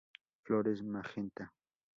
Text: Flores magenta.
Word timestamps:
Flores 0.41 0.81
magenta. 0.81 1.53